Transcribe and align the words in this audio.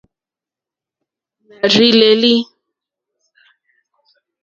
Nà 1.47 1.67
rzí 1.71 1.89
lélí. 1.99 2.33